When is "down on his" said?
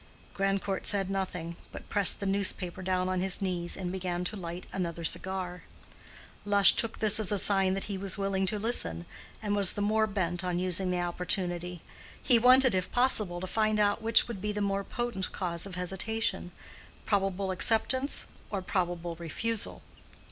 2.81-3.39